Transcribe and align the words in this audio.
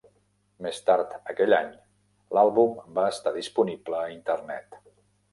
Més 0.65 0.77
tard 0.85 1.11
aquell 1.33 1.55
any, 1.57 1.67
l'àlbum 2.37 2.73
va 2.95 3.03
estar 3.17 3.33
disponible 3.35 3.99
a 3.99 4.09
Internet. 4.15 4.81